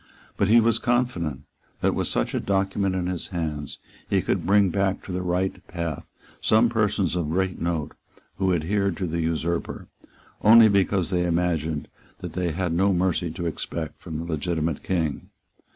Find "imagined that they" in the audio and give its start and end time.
11.27-12.51